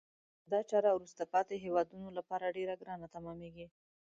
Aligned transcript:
دا 0.51 0.59
چاره 0.69 0.89
وروسته 0.93 1.23
پاتې 1.33 1.55
هېوادونه 1.65 2.07
لپاره 2.17 2.53
ډیره 2.57 2.73
ګرانه 2.81 3.07
تمامیږي. 3.15 3.67